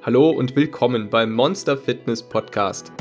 [0.00, 2.92] Hallo und willkommen beim Monster Fitness Podcast.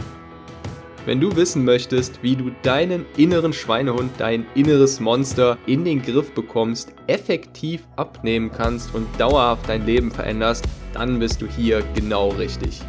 [1.06, 6.34] Wenn du wissen möchtest, wie du deinen inneren Schweinehund, dein inneres Monster in den Griff
[6.34, 12.82] bekommst, effektiv abnehmen kannst und dauerhaft dein Leben veränderst, dann bist du hier genau richtig.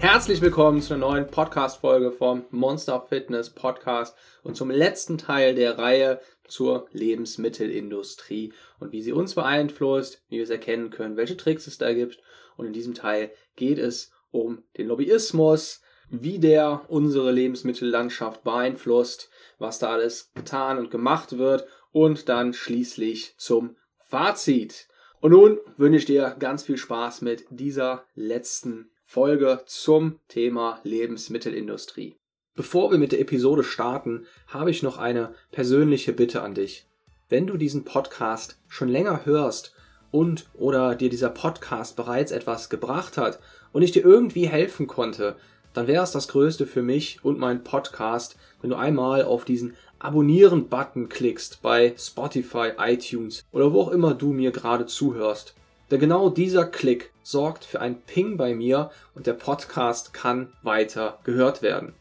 [0.00, 5.76] Herzlich willkommen zu einer neuen Podcast-Folge vom Monster Fitness Podcast und zum letzten Teil der
[5.76, 11.66] Reihe zur Lebensmittelindustrie und wie sie uns beeinflusst, wie wir es erkennen können, welche Tricks
[11.66, 12.20] es da gibt.
[12.56, 19.80] Und in diesem Teil geht es um den Lobbyismus, wie der unsere Lebensmittellandschaft beeinflusst, was
[19.80, 24.86] da alles getan und gemacht wird und dann schließlich zum Fazit.
[25.20, 32.16] Und nun wünsche ich dir ganz viel Spaß mit dieser letzten Folge zum Thema Lebensmittelindustrie.
[32.54, 36.86] Bevor wir mit der Episode starten, habe ich noch eine persönliche Bitte an dich.
[37.30, 39.74] Wenn du diesen Podcast schon länger hörst
[40.10, 43.40] und oder dir dieser Podcast bereits etwas gebracht hat
[43.72, 45.36] und ich dir irgendwie helfen konnte,
[45.72, 49.74] dann wäre es das Größte für mich und meinen Podcast, wenn du einmal auf diesen
[50.00, 55.54] Abonnieren-Button klickst bei Spotify, iTunes oder wo auch immer du mir gerade zuhörst.
[55.90, 61.18] Denn genau dieser Klick sorgt für ein Ping bei mir und der Podcast kann weiter
[61.24, 61.94] gehört werden.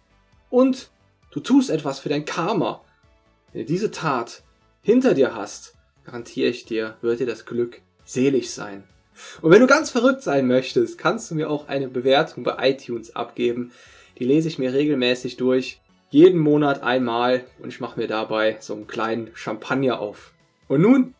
[0.49, 0.89] Und
[1.31, 2.81] du tust etwas für dein Karma.
[3.53, 4.43] Wenn du diese Tat
[4.81, 8.83] hinter dir hast, garantiere ich dir, wird dir das Glück selig sein.
[9.41, 13.15] Und wenn du ganz verrückt sein möchtest, kannst du mir auch eine Bewertung bei iTunes
[13.15, 13.71] abgeben.
[14.19, 18.73] Die lese ich mir regelmäßig durch, jeden Monat einmal und ich mache mir dabei so
[18.73, 20.33] einen kleinen Champagner auf.
[20.67, 21.15] Und nun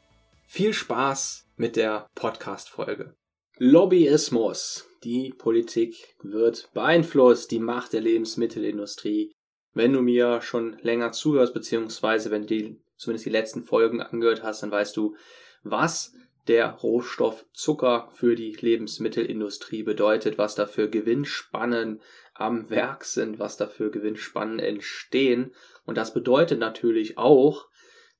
[0.46, 3.16] viel Spaß mit der Podcast-Folge.
[3.58, 4.88] Lobbyismus.
[5.04, 9.34] Die Politik wird beeinflusst, die Macht der Lebensmittelindustrie.
[9.74, 14.62] Wenn du mir schon länger zuhörst, beziehungsweise wenn du zumindest die letzten Folgen angehört hast,
[14.62, 15.16] dann weißt du,
[15.64, 16.14] was
[16.48, 22.02] der Rohstoff Zucker für die Lebensmittelindustrie bedeutet, was da für Gewinnspannen
[22.36, 25.54] am Werk sind, was da für Gewinnspannen entstehen.
[25.86, 27.68] Und das bedeutet natürlich auch,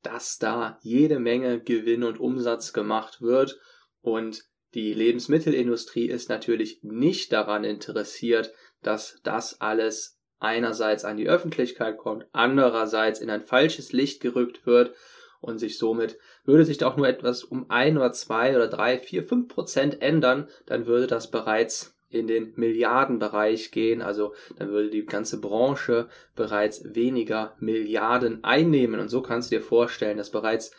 [0.08, 3.60] dass da jede Menge Gewinn und Umsatz gemacht wird.
[4.02, 11.98] Und die Lebensmittelindustrie ist natürlich nicht daran interessiert, dass das alles einerseits an die Öffentlichkeit
[11.98, 14.96] kommt, andererseits in ein falsches Licht gerückt wird
[15.42, 19.00] und sich somit würde sich da auch nur etwas um ein oder zwei oder drei,
[19.00, 24.90] vier, fünf Prozent ändern, dann würde das bereits in den Milliardenbereich gehen, also dann würde
[24.90, 30.72] die ganze Branche bereits weniger Milliarden einnehmen und so kannst du dir vorstellen, dass bereits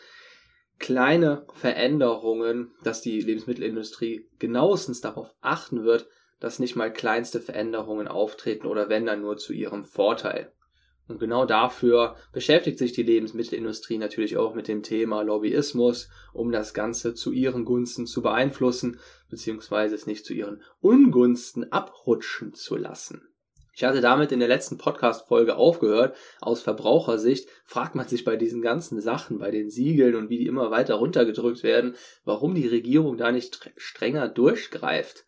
[0.79, 6.07] kleine Veränderungen, dass die Lebensmittelindustrie genauestens darauf achten wird,
[6.39, 10.53] dass nicht mal kleinste Veränderungen auftreten oder wenn dann nur zu ihrem Vorteil.
[11.09, 16.75] Und genau dafür beschäftigt sich die Lebensmittelindustrie natürlich auch mit dem Thema Lobbyismus, um das
[16.75, 23.27] Ganze zu ihren Gunsten zu beeinflussen, beziehungsweise es nicht zu ihren Ungunsten abrutschen zu lassen.
[23.73, 26.15] Ich hatte damit in der letzten Podcast-Folge aufgehört.
[26.41, 30.47] Aus Verbrauchersicht fragt man sich bei diesen ganzen Sachen, bei den Siegeln und wie die
[30.47, 35.25] immer weiter runtergedrückt werden, warum die Regierung da nicht strenger durchgreift.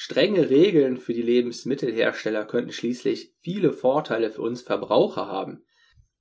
[0.00, 5.64] Strenge Regeln für die Lebensmittelhersteller könnten schließlich viele Vorteile für uns Verbraucher haben.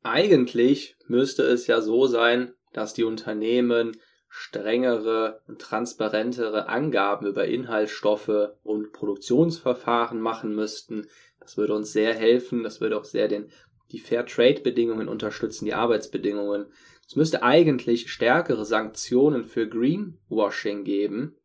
[0.02, 3.96] Eigentlich müsste es ja so sein, dass die Unternehmen
[4.30, 11.06] strengere und transparentere Angaben über Inhaltsstoffe und Produktionsverfahren machen müssten.
[11.40, 13.52] Das würde uns sehr helfen, das würde auch sehr den,
[13.92, 16.66] die Fair Trade Bedingungen unterstützen, die Arbeitsbedingungen.
[17.08, 21.38] Es müsste eigentlich stärkere Sanktionen für Greenwashing geben,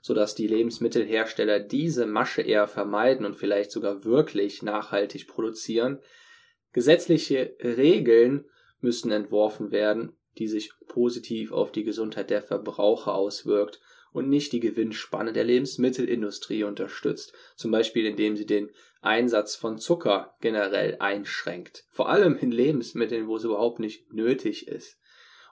[0.00, 6.00] sodass die Lebensmittelhersteller diese Masche eher vermeiden und vielleicht sogar wirklich nachhaltig produzieren.
[6.72, 8.46] Gesetzliche Regeln
[8.80, 13.80] müssen entworfen werden, die sich positiv auf die Gesundheit der Verbraucher auswirkt
[14.12, 18.70] und nicht die Gewinnspanne der Lebensmittelindustrie unterstützt, zum Beispiel indem sie den
[19.02, 24.98] Einsatz von Zucker generell einschränkt, vor allem in Lebensmitteln, wo es überhaupt nicht nötig ist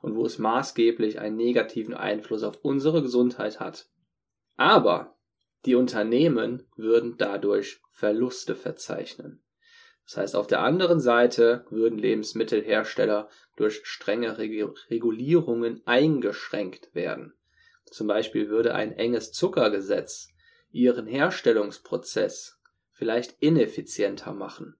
[0.02, 3.88] und wo es maßgeblich einen negativen Einfluss auf unsere Gesundheit hat.
[4.58, 5.16] Aber
[5.66, 9.40] die Unternehmen würden dadurch Verluste verzeichnen.
[10.04, 17.34] Das heißt, auf der anderen Seite würden Lebensmittelhersteller durch strenge Regulierungen eingeschränkt werden.
[17.84, 20.28] Zum Beispiel würde ein enges Zuckergesetz
[20.72, 22.58] ihren Herstellungsprozess
[22.90, 24.76] vielleicht ineffizienter machen.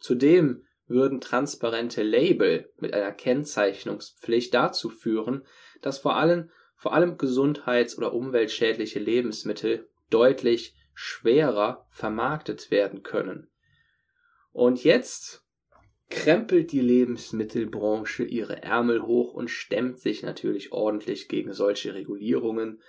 [0.00, 5.46] Zudem würden transparente Label mit einer Kennzeichnungspflicht dazu führen,
[5.80, 6.50] dass vor allem
[6.82, 13.48] vor allem gesundheits- oder umweltschädliche Lebensmittel deutlich schwerer vermarktet werden können.
[14.50, 15.46] Und jetzt
[16.10, 22.82] krempelt die Lebensmittelbranche ihre Ärmel hoch und stemmt sich natürlich ordentlich gegen solche Regulierungen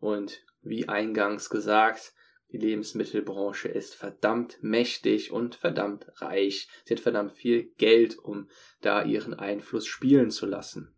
[0.00, 2.14] Und wie eingangs gesagt,
[2.50, 6.68] die Lebensmittelbranche ist verdammt mächtig und verdammt reich.
[6.84, 8.48] Sie hat verdammt viel Geld, um
[8.80, 10.95] da ihren Einfluss spielen zu lassen.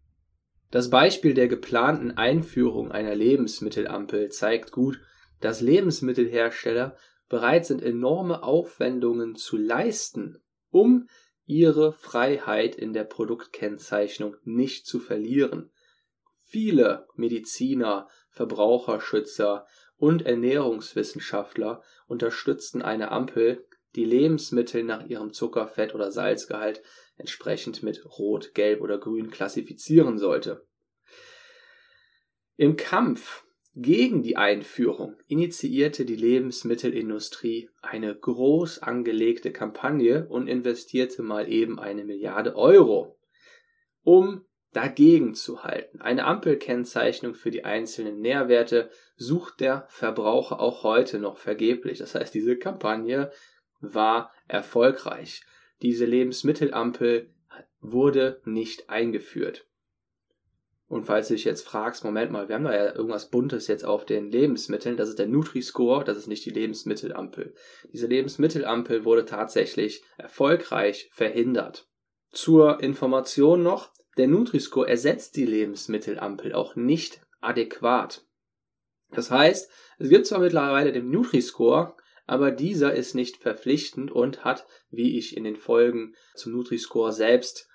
[0.71, 5.01] Das Beispiel der geplanten Einführung einer Lebensmittelampel zeigt gut,
[5.41, 6.97] dass Lebensmittelhersteller
[7.29, 11.09] bereit sind, enorme Aufwendungen zu leisten, um
[11.47, 15.71] ihre Freiheit in der Produktkennzeichnung nicht zu verlieren.
[16.43, 19.67] Viele Mediziner, Verbraucherschützer
[19.97, 23.67] und Ernährungswissenschaftler unterstützten eine Ampel,
[23.97, 26.83] die Lebensmittel nach ihrem Zucker-, Fett- oder Salzgehalt
[27.19, 30.67] entsprechend mit Rot, Gelb oder Grün klassifizieren sollte.
[32.57, 33.45] Im Kampf
[33.75, 42.05] gegen die Einführung initiierte die Lebensmittelindustrie eine groß angelegte Kampagne und investierte mal eben eine
[42.05, 43.21] Milliarde Euro,
[44.03, 46.01] um dagegen zu halten.
[46.01, 51.99] Eine Ampelkennzeichnung für die einzelnen Nährwerte sucht der Verbraucher auch heute noch vergeblich.
[51.99, 53.31] Das heißt, diese Kampagne
[53.81, 55.43] war erfolgreich.
[55.83, 57.31] Diese Lebensmittelampel
[57.81, 59.67] wurde nicht eingeführt.
[60.89, 63.85] Und falls du dich jetzt fragst, Moment mal, wir haben da ja irgendwas Buntes jetzt
[63.85, 67.55] auf den Lebensmitteln, das ist der Nutri-Score, das ist nicht die Lebensmittelampel.
[67.93, 71.89] Diese Lebensmittelampel wurde tatsächlich erfolgreich verhindert.
[72.31, 78.25] Zur Information noch, der Nutri-Score ersetzt die Lebensmittelampel auch nicht adäquat.
[79.11, 81.97] Das heißt, es gibt zwar mittlerweile den Nutri-Score,
[82.29, 87.69] aber dieser ist nicht verpflichtend und hat, wie ich in den Folgen zum Nutri-Score selbst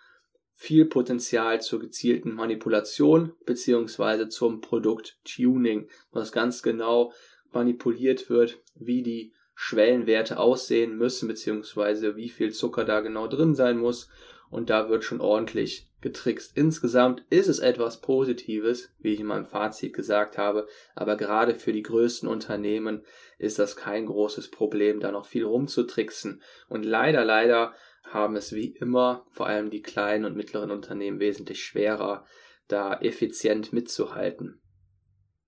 [0.52, 7.12] viel Potenzial zur gezielten Manipulation beziehungsweise zum Produkt-Tuning, was ganz genau
[7.52, 13.80] manipuliert wird, wie die Schwellenwerte aussehen müssen, beziehungsweise wie viel Zucker da genau drin sein
[13.80, 14.08] muss.
[14.52, 16.56] Und da wird schon ordentlich getrickst.
[16.56, 21.74] Insgesamt ist es etwas Positives, wie ich in meinem Fazit gesagt habe, aber gerade für
[21.74, 23.04] die größten Unternehmen
[23.40, 26.44] ist das kein großes Problem, da noch viel rumzutricksen.
[26.68, 27.74] Und leider, leider
[28.04, 32.26] haben es wie immer vor allem die kleinen und mittleren Unternehmen wesentlich schwerer,
[32.68, 34.62] da effizient mitzuhalten.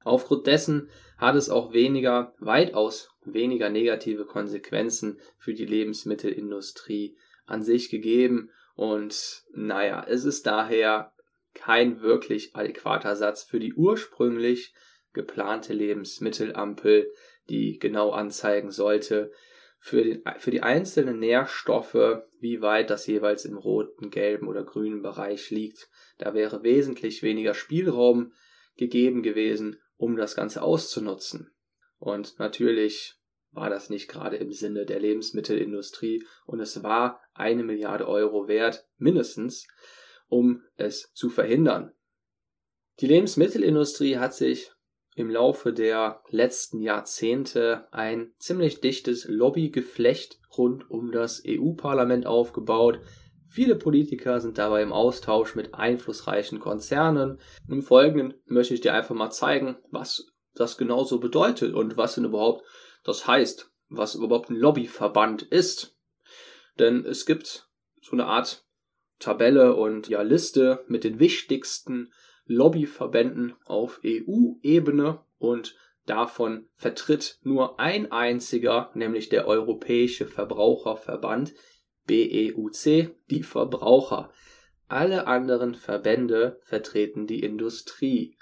[0.04, 7.90] Aufgrund dessen hat es auch weniger, weitaus weniger negative Konsequenzen für die Lebensmittelindustrie an sich
[7.90, 11.14] gegeben und naja, es ist daher
[11.54, 14.74] kein wirklich adäquater Satz für die ursprünglich
[15.14, 17.12] geplante Lebensmittelampel,
[17.50, 19.32] die genau anzeigen sollte,
[19.80, 25.02] für, den, für die einzelnen Nährstoffe, wie weit das jeweils im roten, gelben oder grünen
[25.02, 25.90] Bereich liegt.
[26.18, 28.34] Da wäre wesentlich weniger Spielraum
[28.76, 31.54] gegeben gewesen, um das Ganze auszunutzen.
[31.98, 33.15] Und natürlich
[33.56, 38.86] war das nicht gerade im Sinne der Lebensmittelindustrie und es war eine Milliarde Euro wert,
[38.98, 39.68] mindestens,
[40.28, 41.92] um es zu verhindern.
[43.00, 44.72] Die Lebensmittelindustrie hat sich
[45.16, 53.00] im Laufe der letzten Jahrzehnte ein ziemlich dichtes Lobbygeflecht rund um das EU-Parlament aufgebaut.
[53.48, 57.40] Viele Politiker sind dabei im Austausch mit einflussreichen Konzernen.
[57.70, 62.26] Im Folgenden möchte ich dir einfach mal zeigen, was das genauso bedeutet und was denn
[62.26, 62.66] überhaupt
[63.06, 65.96] das heißt, was überhaupt ein Lobbyverband ist.
[66.78, 67.70] Denn es gibt
[68.02, 68.66] so eine Art
[69.20, 72.12] Tabelle und ja Liste mit den wichtigsten
[72.46, 75.76] Lobbyverbänden auf EU-Ebene und
[76.06, 81.54] davon vertritt nur ein einziger, nämlich der Europäische Verbraucherverband
[82.06, 84.32] BEUC, die Verbraucher.
[84.88, 88.38] Alle anderen Verbände vertreten die Industrie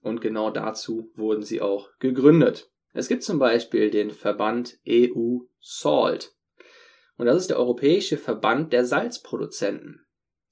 [0.00, 2.70] und genau dazu wurden sie auch gegründet.
[2.92, 6.34] Es gibt zum Beispiel den Verband EU Salt
[7.18, 10.06] und das ist der Europäische Verband der Salzproduzenten.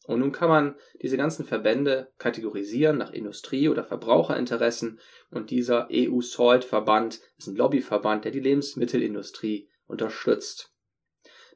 [0.04, 5.00] Und nun kann man diese ganzen Verbände kategorisieren nach Industrie- oder Verbraucherinteressen
[5.30, 10.72] und dieser EU-Salt-Verband ist ein Lobbyverband, der die Lebensmittelindustrie unterstützt.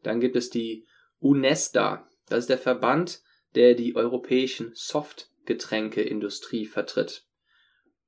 [0.02, 0.86] Dann gibt es die
[1.20, 3.22] UNESTA, das ist der Verband,
[3.54, 7.26] der die europäischen Softgetränkeindustrie vertritt.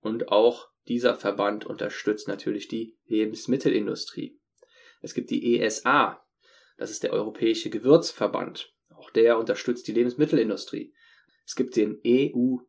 [0.01, 4.39] Und auch dieser Verband unterstützt natürlich die Lebensmittelindustrie.
[5.01, 6.25] Es gibt die ESA,
[6.77, 8.75] das ist der Europäische Gewürzverband.
[8.95, 10.95] Auch der unterstützt die Lebensmittelindustrie.
[11.45, 12.63] Es gibt den EUFIC,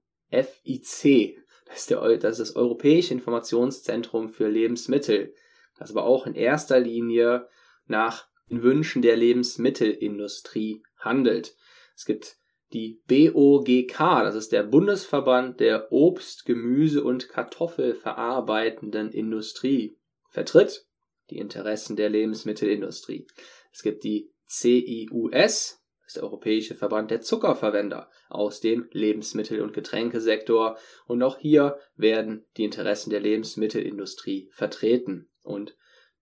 [1.66, 5.34] das ist, der, das ist das Europäische Informationszentrum für Lebensmittel,
[5.78, 7.48] das aber auch in erster Linie
[7.86, 11.56] nach den Wünschen der Lebensmittelindustrie handelt.
[11.96, 12.38] Es gibt
[12.74, 19.98] die BOGK, das ist der Bundesverband der Obst-, Gemüse- und Kartoffelverarbeitenden Industrie,
[20.30, 20.88] vertritt
[21.30, 23.28] die Interessen der Lebensmittelindustrie.
[23.72, 29.74] Es gibt die CIUS, das ist der Europäische Verband der Zuckerverwender aus dem Lebensmittel- und
[29.74, 30.78] Getränkesektor.
[31.06, 35.30] Und auch hier werden die Interessen der Lebensmittelindustrie vertreten.
[35.44, 35.78] Und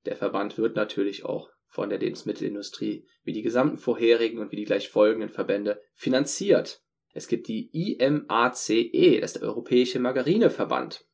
[0.06, 4.66] der Verband wird natürlich auch von der Lebensmittelindustrie wie die gesamten vorherigen und wie die
[4.66, 6.84] gleich folgenden Verbände finanziert.
[7.14, 11.08] Es gibt die IMACE, das ist der Europäische Margarineverband.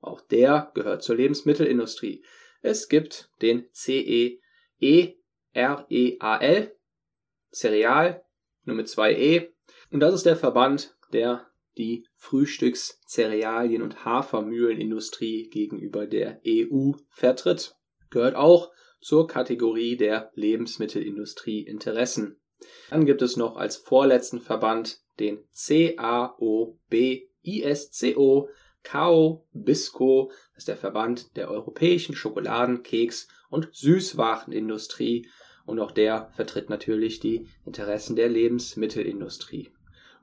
[0.00, 2.22] Auch der gehört zur Lebensmittelindustrie.
[2.60, 4.40] Es gibt den CEEREAL,
[7.50, 8.24] Cereal,
[8.64, 9.52] nur mit zwei E.
[9.90, 11.46] Und das ist der Verband, der
[11.78, 17.74] die Frühstückszerealien- und Hafermühlenindustrie gegenüber der EU vertritt.
[18.10, 18.70] Gehört auch
[19.04, 22.40] zur Kategorie der Lebensmittelindustrie-Interessen.
[22.88, 26.78] Dann gibt es noch als vorletzten Verband den CAOB-ISCO,
[28.82, 35.28] CAO Bisco, das ist der Verband der europäischen Schokoladen-, Keks- und Süßwarenindustrie
[35.66, 39.70] und auch der vertritt natürlich die Interessen der Lebensmittelindustrie.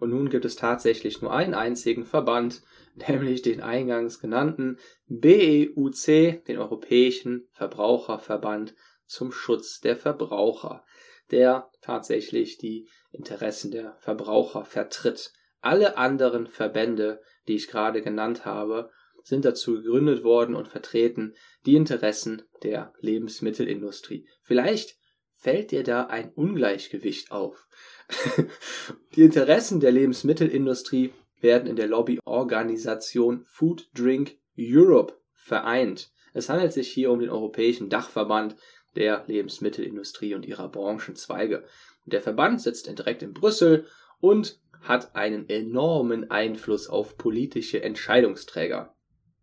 [0.02, 2.64] Und nun gibt es tatsächlich nur einen einzigen Verband,
[3.08, 8.74] nämlich den eingangs genannten BEUC, den Europäischen Verbraucherverband
[9.06, 10.84] zum Schutz der Verbraucher,
[11.30, 15.34] der tatsächlich die Interessen der Verbraucher vertritt.
[15.60, 18.90] Alle anderen Verbände, die ich gerade genannt habe,
[19.24, 21.36] sind dazu gegründet worden und vertreten
[21.68, 24.28] die Interessen der Lebensmittelindustrie.
[24.42, 24.98] Vielleicht
[25.42, 27.68] fällt dir da ein Ungleichgewicht auf.
[29.16, 36.12] die Interessen der Lebensmittelindustrie werden in der Lobbyorganisation Food Drink Europe vereint.
[36.34, 38.56] Es handelt sich hier um den europäischen Dachverband
[38.96, 41.64] der Lebensmittelindustrie und ihrer Branchenzweige.
[42.06, 43.88] Der Verband sitzt direkt in Brüssel
[44.20, 48.96] und hat einen enormen Einfluss auf politische Entscheidungsträger.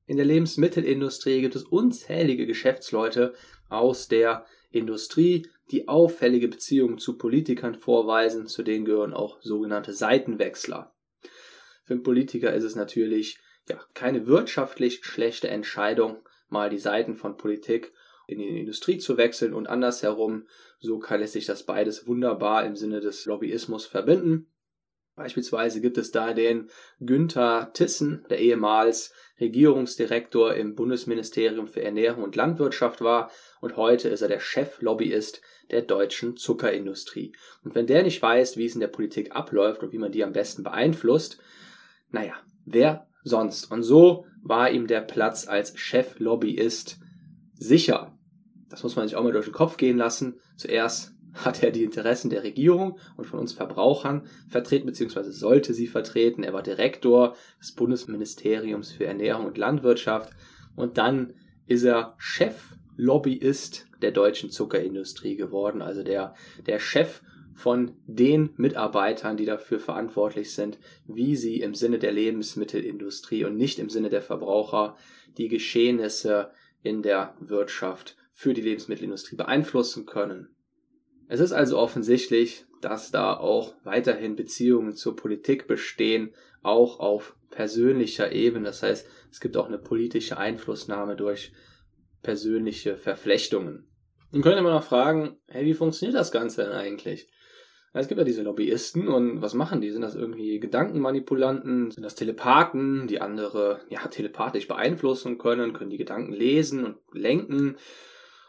[0.07, 3.35] In der Lebensmittelindustrie gibt es unzählige Geschäftsleute
[3.69, 4.47] aus der
[4.79, 10.95] Industrie, die auffällige Beziehungen zu Politikern vorweisen, zu denen gehören auch sogenannte Seitenwechsler.
[11.85, 17.37] Für einen Politiker ist es natürlich ja keine wirtschaftlich schlechte Entscheidung, mal die Seiten von
[17.37, 17.93] Politik
[18.27, 20.47] in die Industrie zu wechseln und andersherum.
[20.81, 24.51] So kann es sich das beides wunderbar im Sinne des Lobbyismus verbinden.
[25.19, 26.71] Beispielsweise gibt es da den
[27.01, 33.29] Günther Tissen, der ehemals Regierungsdirektor im Bundesministerium für Ernährung und Landwirtschaft war
[33.61, 37.33] und heute ist er der Cheflobbyist der deutschen Zuckerindustrie.
[37.65, 40.23] Und wenn der nicht weiß, wie es in der Politik abläuft und wie man die
[40.23, 41.41] am besten beeinflusst,
[42.11, 42.35] naja,
[42.65, 43.73] wer sonst?
[43.73, 47.01] Und so war ihm der Platz als Cheflobbyist
[47.55, 48.17] sicher.
[48.71, 50.39] Das muss man sich auch mal durch den Kopf gehen lassen.
[50.57, 55.87] Zuerst hat er die Interessen der Regierung und von uns Verbrauchern vertreten, beziehungsweise sollte sie
[55.87, 56.43] vertreten.
[56.43, 60.33] Er war Direktor des Bundesministeriums für Ernährung und Landwirtschaft
[60.77, 61.35] und dann
[61.67, 66.35] ist er Cheflobbyist der deutschen Zuckerindustrie geworden, also der,
[66.67, 67.21] der Chef
[67.55, 73.81] von den Mitarbeitern, die dafür verantwortlich sind, wie sie im Sinne der Lebensmittelindustrie und nicht
[73.81, 74.97] im Sinne der Verbraucher
[75.37, 80.55] die Geschehnisse in der Wirtschaft für die Lebensmittelindustrie beeinflussen können.
[81.29, 88.33] Es ist also offensichtlich, dass da auch weiterhin Beziehungen zur Politik bestehen, auch auf persönlicher
[88.33, 88.67] Ebene.
[88.67, 91.53] Das heißt, es gibt auch eine politische Einflussnahme durch
[92.23, 93.89] persönliche Verflechtungen.
[94.33, 97.29] Nun könnte man noch fragen, hey, wie funktioniert das Ganze denn eigentlich?
[97.95, 99.91] Es gibt ja diese Lobbyisten und was machen die?
[99.91, 101.91] Sind das irgendwie Gedankenmanipulanten?
[101.91, 105.73] Sind das Telepathen, die andere ja telepathisch beeinflussen können?
[105.73, 107.77] Können die Gedanken lesen und lenken?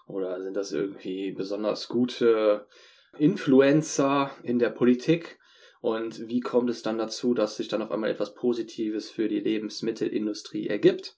[0.09, 2.65] Oder sind das irgendwie besonders gute
[3.19, 5.37] Influencer in der Politik?
[5.81, 9.39] Und wie kommt es dann dazu, dass sich dann auf einmal etwas Positives für die
[9.39, 11.15] Lebensmittelindustrie ergibt?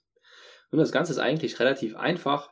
[0.71, 2.51] Nun, das Ganze ist eigentlich relativ einfach.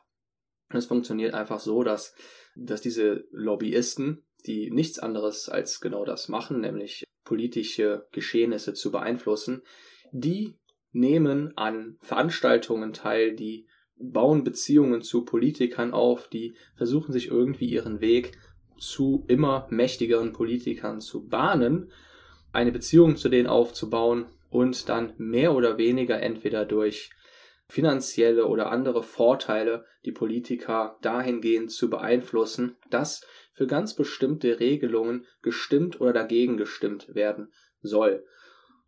[0.70, 2.14] Es funktioniert einfach so, dass,
[2.56, 9.62] dass diese Lobbyisten, die nichts anderes als genau das machen, nämlich politische Geschehnisse zu beeinflussen,
[10.10, 10.58] die
[10.90, 13.68] nehmen an Veranstaltungen teil, die
[14.00, 18.38] bauen Beziehungen zu Politikern auf, die versuchen sich irgendwie ihren Weg
[18.78, 21.92] zu immer mächtigeren Politikern zu bahnen,
[22.52, 27.10] eine Beziehung zu denen aufzubauen und dann mehr oder weniger entweder durch
[27.68, 36.00] finanzielle oder andere Vorteile die Politiker dahingehend zu beeinflussen, dass für ganz bestimmte Regelungen gestimmt
[36.00, 37.52] oder dagegen gestimmt werden
[37.82, 38.24] soll.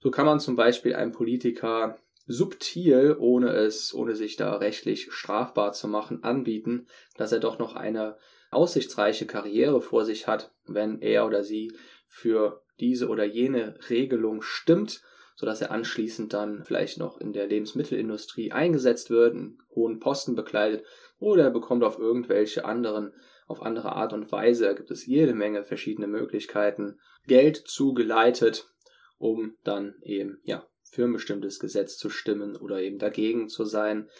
[0.01, 5.73] So kann man zum Beispiel einem Politiker subtil, ohne es, ohne sich da rechtlich strafbar
[5.73, 6.87] zu machen, anbieten,
[7.17, 8.17] dass er doch noch eine
[8.51, 11.73] aussichtsreiche Karriere vor sich hat, wenn er oder sie
[12.07, 15.03] für diese oder jene Regelung stimmt,
[15.37, 20.85] sodass er anschließend dann vielleicht noch in der Lebensmittelindustrie eingesetzt wird, einen hohen Posten bekleidet
[21.19, 23.13] oder er bekommt auf irgendwelche anderen
[23.47, 24.65] auf andere Art und Weise.
[24.65, 28.69] Da gibt es jede Menge verschiedene Möglichkeiten, Geld zugeleitet,
[29.19, 34.11] um dann eben, ja, für ein bestimmtes Gesetz zu stimmen oder eben dagegen zu sein.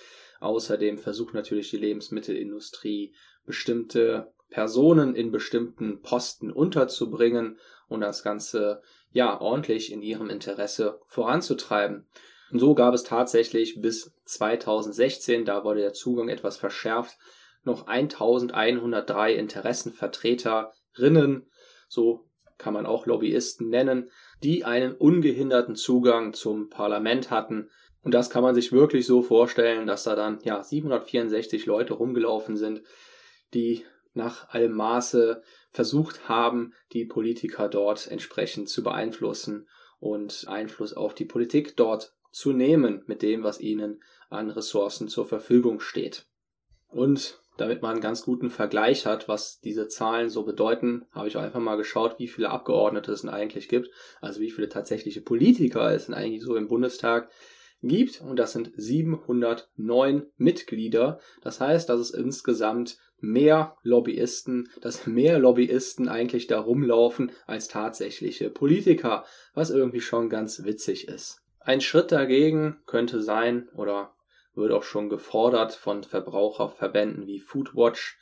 [0.41, 3.15] Außerdem versucht natürlich die Lebensmittelindustrie
[3.45, 12.09] bestimmte Personen in bestimmten Posten unterzubringen und das Ganze ja ordentlich in ihrem Interesse voranzutreiben.
[12.51, 17.19] Und so gab es tatsächlich bis 2016, da wurde der Zugang etwas verschärft,
[17.65, 21.51] noch 1103 Interessenvertreterinnen,
[21.87, 22.31] so
[22.63, 24.11] kann man auch Lobbyisten nennen,
[24.43, 27.71] die einen ungehinderten Zugang zum Parlament hatten.
[28.03, 32.57] Und das kann man sich wirklich so vorstellen, dass da dann ja 764 Leute rumgelaufen
[32.57, 32.83] sind,
[33.53, 35.43] die nach allem Maße
[35.73, 42.53] versucht haben, die Politiker dort entsprechend zu beeinflussen und Einfluss auf die Politik dort zu
[42.53, 46.27] nehmen mit dem, was ihnen an Ressourcen zur Verfügung steht.
[46.89, 51.37] Und damit man einen ganz guten Vergleich hat, was diese Zahlen so bedeuten, habe ich
[51.37, 53.91] einfach mal geschaut, wie viele Abgeordnete es denn eigentlich gibt,
[54.21, 57.31] also wie viele tatsächliche Politiker es denn eigentlich so im Bundestag
[57.83, 58.21] gibt.
[58.21, 61.19] Und das sind 709 Mitglieder.
[61.43, 68.51] Das heißt, dass es insgesamt mehr Lobbyisten, dass mehr Lobbyisten eigentlich da rumlaufen als tatsächliche
[68.51, 71.41] Politiker, was irgendwie schon ganz witzig ist.
[71.61, 74.15] Ein Schritt dagegen könnte sein oder
[74.55, 78.19] wird auch schon gefordert von Verbraucherverbänden wie Foodwatch,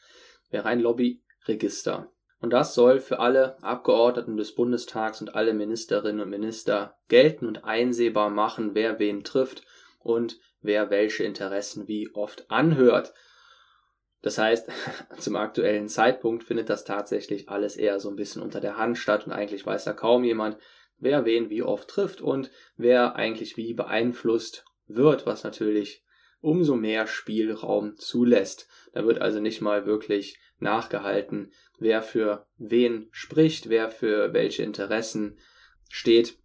[0.50, 2.10] wäre ein Lobbyregister.
[2.40, 7.64] Und das soll für alle Abgeordneten des Bundestags und alle Ministerinnen und Minister gelten und
[7.64, 9.62] einsehbar machen, wer wen trifft
[9.98, 13.12] und wer welche Interessen wie oft anhört.
[14.22, 14.70] Das heißt,
[15.18, 19.26] zum aktuellen Zeitpunkt findet das tatsächlich alles eher so ein bisschen unter der Hand statt
[19.26, 20.56] und eigentlich weiß da kaum jemand,
[20.98, 26.04] wer wen wie oft trifft und wer eigentlich wie beeinflusst wird, was natürlich
[26.40, 28.68] umso mehr Spielraum zulässt.
[28.92, 35.38] Da wird also nicht mal wirklich nachgehalten, wer für wen spricht, wer für welche Interessen
[35.88, 36.38] steht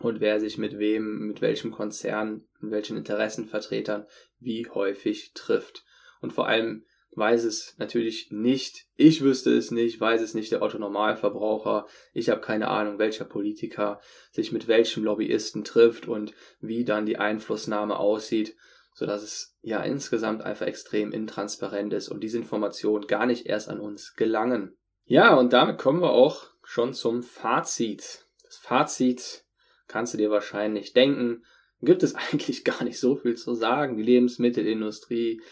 [0.00, 4.06] und wer sich mit wem, mit welchem Konzern, mit welchen Interessenvertretern
[4.38, 5.84] wie häufig trifft.
[6.20, 6.84] Und vor allem
[7.14, 12.30] weiß es natürlich nicht, ich wüsste es nicht, weiß es nicht der Otto Normalverbraucher, ich
[12.30, 17.98] habe keine Ahnung, welcher Politiker sich mit welchem Lobbyisten trifft und wie dann die Einflussnahme
[17.98, 18.56] aussieht
[18.94, 23.68] so dass es ja insgesamt einfach extrem intransparent ist und diese Informationen gar nicht erst
[23.68, 24.76] an uns gelangen.
[25.04, 28.26] Ja, und damit kommen wir auch schon zum Fazit.
[28.44, 29.44] Das Fazit
[29.88, 31.44] kannst du dir wahrscheinlich denken,
[31.80, 33.96] gibt es eigentlich gar nicht so viel zu sagen.
[33.96, 35.42] Die Lebensmittelindustrie,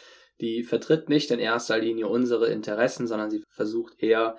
[0.40, 4.36] die vertritt nicht in erster Linie unsere Interessen, sondern sie versucht eher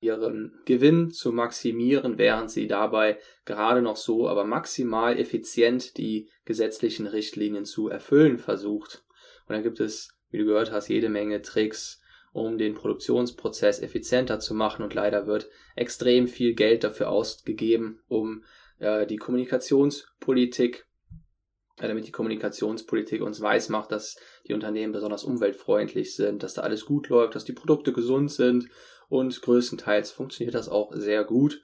[0.00, 7.06] ihren Gewinn zu maximieren, während sie dabei gerade noch so, aber maximal effizient die gesetzlichen
[7.06, 9.04] Richtlinien zu erfüllen versucht.
[9.46, 12.00] Und dann gibt es, wie du gehört hast, jede Menge Tricks,
[12.32, 18.44] um den Produktionsprozess effizienter zu machen und leider wird extrem viel Geld dafür ausgegeben, um
[18.78, 20.86] äh, die Kommunikationspolitik
[21.88, 24.16] damit die Kommunikationspolitik uns weismacht, dass
[24.46, 28.68] die Unternehmen besonders umweltfreundlich sind, dass da alles gut läuft, dass die Produkte gesund sind
[29.08, 31.62] und größtenteils funktioniert das auch sehr gut.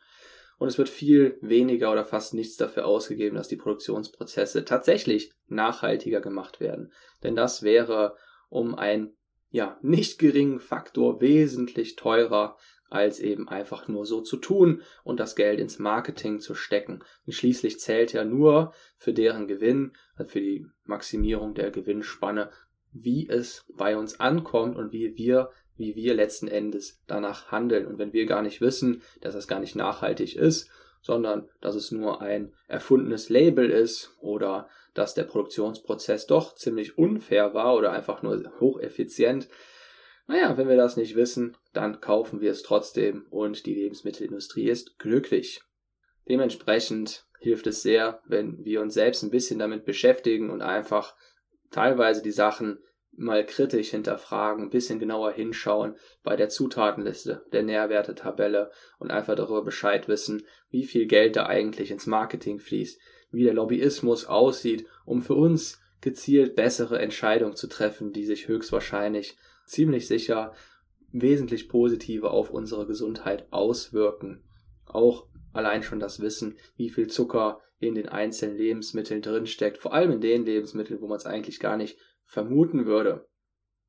[0.59, 6.21] Und es wird viel weniger oder fast nichts dafür ausgegeben, dass die Produktionsprozesse tatsächlich nachhaltiger
[6.21, 6.93] gemacht werden.
[7.23, 8.17] Denn das wäre
[8.49, 9.17] um einen
[9.51, 12.57] ja, nicht geringen Faktor wesentlich teurer,
[12.89, 17.05] als eben einfach nur so zu tun und das Geld ins Marketing zu stecken.
[17.27, 22.51] Und schließlich zählt ja nur für deren Gewinn, also für die Maximierung der Gewinnspanne,
[22.93, 27.87] wie es bei uns ankommt und wie wir wie wir letzten Endes danach handeln.
[27.87, 30.71] Und wenn wir gar nicht wissen, dass das gar nicht nachhaltig ist,
[31.03, 37.55] sondern dass es nur ein erfundenes Label ist oder dass der Produktionsprozess doch ziemlich unfair
[37.55, 39.49] war oder einfach nur hocheffizient,
[40.27, 44.99] naja, wenn wir das nicht wissen, dann kaufen wir es trotzdem und die Lebensmittelindustrie ist
[44.99, 45.63] glücklich.
[46.29, 51.15] Dementsprechend hilft es sehr, wenn wir uns selbst ein bisschen damit beschäftigen und einfach
[51.71, 52.79] teilweise die Sachen
[53.13, 59.65] mal kritisch hinterfragen, ein bisschen genauer hinschauen bei der Zutatenliste, der Nährwertetabelle und einfach darüber
[59.65, 65.23] Bescheid wissen, wie viel Geld da eigentlich ins Marketing fließt, wie der Lobbyismus aussieht, um
[65.23, 69.37] für uns gezielt bessere Entscheidungen zu treffen, die sich höchstwahrscheinlich
[69.67, 70.53] ziemlich sicher
[71.13, 74.43] wesentlich positiver auf unsere Gesundheit auswirken.
[74.87, 80.13] Auch allein schon das Wissen, wie viel Zucker in den einzelnen Lebensmitteln drinsteckt, vor allem
[80.13, 83.29] in den Lebensmitteln, wo man es eigentlich gar nicht vermuten würde.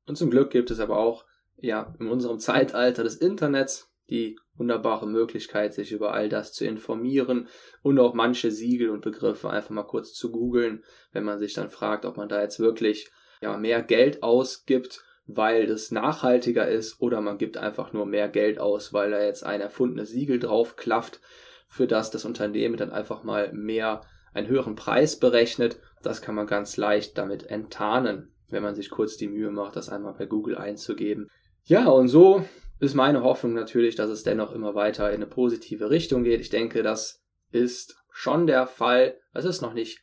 [0.06, 1.24] Und zum Glück gibt es aber auch,
[1.56, 7.48] ja, in unserem Zeitalter des Internets die wunderbare Möglichkeit, sich über all das zu informieren
[7.82, 11.68] und auch manche Siegel und Begriffe einfach mal kurz zu googeln, wenn man sich dann
[11.68, 13.10] fragt, ob man da jetzt wirklich
[13.42, 18.58] ja, mehr Geld ausgibt, weil das nachhaltiger ist oder man gibt einfach nur mehr Geld
[18.58, 21.20] aus, weil da jetzt ein erfundenes Siegel drauf klafft,
[21.66, 24.00] für das das Unternehmen dann einfach mal mehr
[24.32, 25.78] einen höheren Preis berechnet.
[26.02, 29.90] Das kann man ganz leicht damit enttarnen, wenn man sich kurz die Mühe macht, das
[29.90, 31.28] einmal bei Google einzugeben.
[31.64, 32.42] Ja, und so
[32.80, 36.40] ist meine Hoffnung natürlich, dass es dennoch immer weiter in eine positive Richtung geht.
[36.40, 39.18] Ich denke, das ist schon der Fall.
[39.34, 40.02] Es ist noch nicht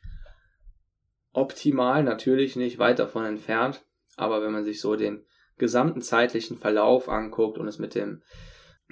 [1.32, 3.85] optimal, natürlich nicht weit davon entfernt.
[4.16, 5.24] Aber wenn man sich so den
[5.58, 8.22] gesamten zeitlichen Verlauf anguckt und es mit dem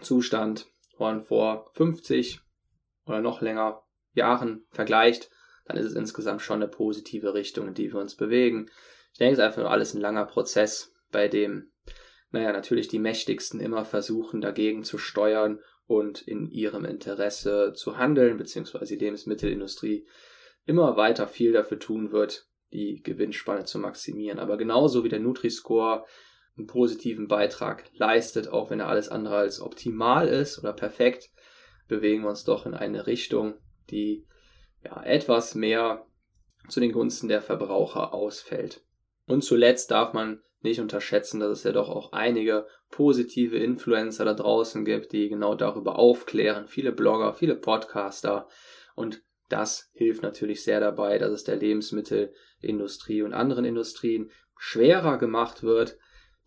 [0.00, 2.40] Zustand von vor 50
[3.06, 3.82] oder noch länger
[4.12, 5.30] Jahren vergleicht,
[5.66, 8.70] dann ist es insgesamt schon eine positive Richtung, in die wir uns bewegen.
[9.12, 11.72] Ich denke, es ist einfach nur alles ein langer Prozess, bei dem,
[12.30, 18.36] naja, natürlich die Mächtigsten immer versuchen, dagegen zu steuern und in ihrem Interesse zu handeln,
[18.36, 20.06] beziehungsweise die Lebensmittelindustrie
[20.64, 24.38] immer weiter viel dafür tun wird, die Gewinnspanne zu maximieren.
[24.38, 26.04] Aber genauso wie der Nutri-Score
[26.56, 31.30] einen positiven Beitrag leistet, auch wenn er alles andere als optimal ist oder perfekt,
[31.88, 33.54] bewegen wir uns doch in eine Richtung,
[33.90, 34.26] die
[34.84, 36.06] ja, etwas mehr
[36.68, 38.84] zu den Gunsten der Verbraucher ausfällt.
[39.26, 44.34] Und zuletzt darf man nicht unterschätzen, dass es ja doch auch einige positive Influencer da
[44.34, 46.68] draußen gibt, die genau darüber aufklären.
[46.68, 48.48] Viele Blogger, viele Podcaster.
[48.94, 55.62] Und das hilft natürlich sehr dabei, dass es der Lebensmittelindustrie und anderen Industrien schwerer gemacht
[55.62, 55.98] wird,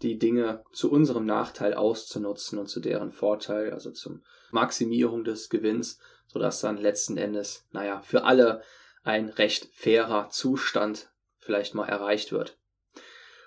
[0.01, 5.99] die Dinge zu unserem Nachteil auszunutzen und zu deren Vorteil, also zum Maximierung des Gewinns,
[6.27, 8.61] sodass dann letzten Endes, naja, für alle
[9.03, 12.57] ein recht fairer Zustand vielleicht mal erreicht wird.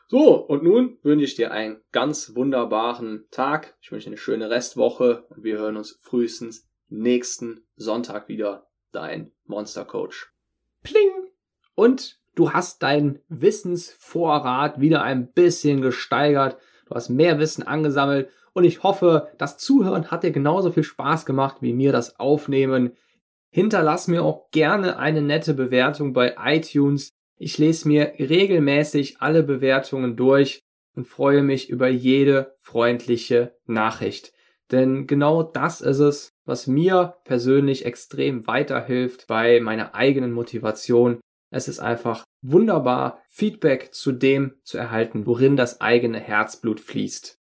[0.09, 3.77] So, und nun wünsche ich dir einen ganz wunderbaren Tag.
[3.81, 8.70] Ich wünsche dir eine schöne Restwoche und wir hören uns frühestens nächsten Sonntag wieder.
[8.93, 10.33] Dein Monster Coach.
[10.83, 11.11] Pling!
[11.75, 16.57] Und du hast deinen Wissensvorrat wieder ein bisschen gesteigert.
[16.87, 21.25] Du hast mehr Wissen angesammelt und ich hoffe, das Zuhören hat dir genauso viel Spaß
[21.25, 22.97] gemacht wie mir das Aufnehmen.
[23.51, 27.13] Hinterlass mir auch gerne eine nette Bewertung bei iTunes.
[27.37, 30.63] Ich lese mir regelmäßig alle Bewertungen durch
[30.95, 34.33] und freue mich über jede freundliche Nachricht.
[34.71, 41.21] Denn genau das ist es, was mir persönlich extrem weiterhilft bei meiner eigenen Motivation.
[41.51, 47.41] Es ist einfach wunderbar, Feedback zu dem zu erhalten, worin das eigene Herzblut fließt.